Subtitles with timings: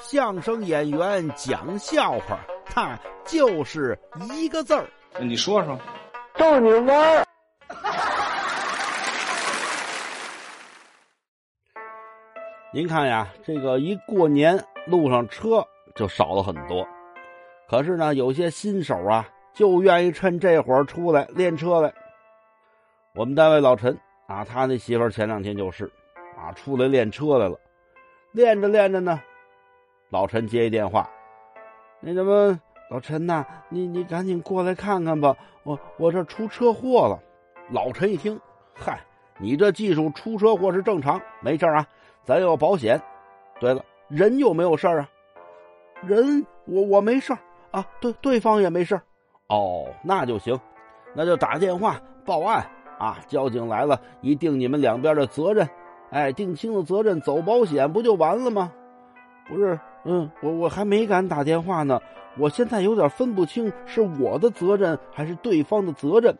[0.00, 3.98] 相声演员讲笑话，他就是
[4.32, 4.86] 一个字儿。
[5.20, 5.78] 你说说，
[6.34, 7.24] 逗你玩儿。
[12.72, 16.86] 您看呀，这个一过年，路上车就少了很多。
[17.68, 21.92] 可是呢，有些新手啊，就愿意趁这会儿出来练车来。
[23.14, 25.84] 我们单位老陈啊，他那媳妇儿前两天就是
[26.36, 27.58] 啊，出来练车来了。
[28.32, 29.20] 练着练着呢，
[30.12, 31.08] 老陈接一电话，
[31.98, 37.18] 那什么，老陈呐，你你赶紧过来看看吧，我我这出车祸了。
[37.70, 38.38] 老陈一听，
[38.74, 39.00] 嗨，
[39.38, 41.86] 你这技术出车祸是正常，没事啊，
[42.24, 43.00] 咱有保险。
[43.58, 45.08] 对了，人有没有事啊？
[46.02, 47.32] 人我我没事
[47.70, 49.00] 啊，对对方也没事
[49.48, 50.60] 哦，那就行，
[51.14, 52.62] 那就打电话报案
[52.98, 55.66] 啊，交警来了，一定你们两边的责任。
[56.10, 58.70] 哎，定清了责任，走保险不就完了吗？
[59.48, 62.00] 不是，嗯，我我还没敢打电话呢。
[62.38, 66.36] 我现在有点分不清是我的责任还是对方的责任。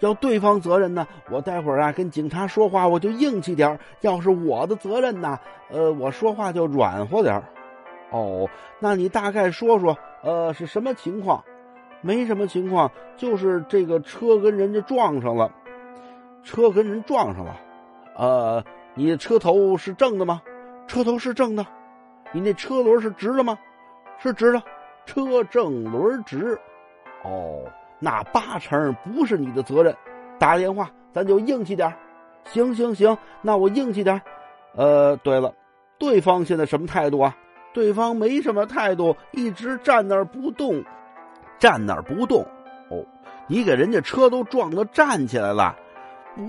[0.00, 5.38] 要对方责任呢，我待会儿啊跟警察说话我就硬气点要是我的责任呢，
[5.70, 7.42] 呃，我说话就软和点
[8.10, 8.48] 哦，
[8.80, 11.42] 那你大概说说，呃，是什么情况？
[12.00, 15.52] 没什么情况，就是这个车跟人家撞上了，
[16.42, 17.56] 车跟人撞上了，
[18.16, 18.64] 呃。
[18.94, 20.42] 你车头是正的吗？
[20.86, 21.66] 车头是正的。
[22.32, 23.58] 你那车轮是直的吗？
[24.18, 24.62] 是直的。
[25.04, 26.58] 车正轮直。
[27.24, 27.62] 哦，
[27.98, 29.94] 那八成不是你的责任。
[30.38, 31.94] 打电话咱就硬气点
[32.44, 34.20] 行行行，那我硬气点
[34.74, 35.54] 呃，对了，
[35.98, 37.36] 对方现在什么态度啊？
[37.72, 40.84] 对方没什么态度，一直站那儿不动，
[41.58, 42.42] 站那儿不动。
[42.90, 43.04] 哦，
[43.46, 45.76] 你给人家车都撞得站起来了。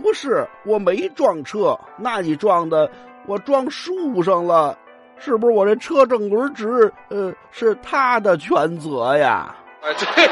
[0.01, 2.89] 不是，我没撞车，那你撞的，
[3.25, 4.77] 我撞树上了，
[5.23, 5.53] 是不是？
[5.53, 9.55] 我这车正轮直，呃，是他的全责呀。
[9.81, 10.27] 啊，对。